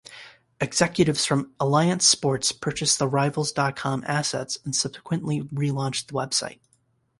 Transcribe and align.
Executives 0.59 1.27
from 1.27 1.53
AllianceSports 1.59 2.59
purchased 2.59 2.97
the 2.97 3.07
Rivals 3.07 3.51
dot 3.51 3.75
com 3.75 4.03
assets 4.07 4.57
and 4.65 4.75
subsequently 4.75 5.41
relaunched 5.41 6.07
the 6.07 6.13
website. 6.13 6.57